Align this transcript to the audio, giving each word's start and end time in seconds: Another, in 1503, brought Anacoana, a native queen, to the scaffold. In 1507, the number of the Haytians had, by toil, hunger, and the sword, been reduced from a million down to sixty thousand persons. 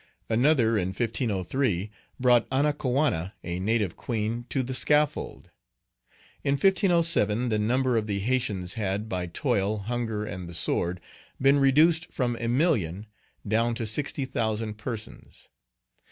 Another, 0.31 0.79
in 0.79 0.87
1503, 0.87 1.91
brought 2.19 2.49
Anacoana, 2.49 3.33
a 3.43 3.59
native 3.59 3.95
queen, 3.95 4.47
to 4.49 4.63
the 4.63 4.73
scaffold. 4.73 5.51
In 6.43 6.53
1507, 6.53 7.49
the 7.49 7.59
number 7.59 7.97
of 7.97 8.07
the 8.07 8.17
Haytians 8.19 8.73
had, 8.73 9.07
by 9.07 9.27
toil, 9.27 9.77
hunger, 9.85 10.25
and 10.25 10.49
the 10.49 10.55
sword, 10.55 11.01
been 11.39 11.59
reduced 11.59 12.11
from 12.11 12.35
a 12.39 12.47
million 12.47 13.05
down 13.47 13.75
to 13.75 13.85
sixty 13.85 14.25
thousand 14.25 14.79
persons. 14.79 15.49